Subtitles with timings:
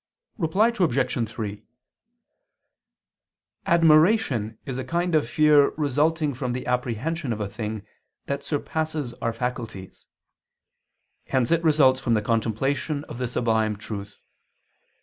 [0.39, 1.29] Reply Obj.
[1.29, 1.63] 3:
[3.67, 7.85] Admiration is a kind of fear resulting from the apprehension of a thing
[8.25, 10.07] that surpasses our faculties:
[11.27, 14.19] hence it results from the contemplation of the sublime truth.